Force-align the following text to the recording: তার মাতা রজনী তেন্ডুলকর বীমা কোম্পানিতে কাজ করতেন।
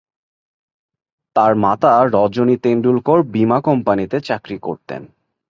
তার 1.35 1.51
মাতা 1.55 1.91
রজনী 2.13 2.55
তেন্ডুলকর 2.57 3.19
বীমা 3.33 3.59
কোম্পানিতে 3.61 4.17
কাজ 4.27 4.45
করতেন। 4.61 5.01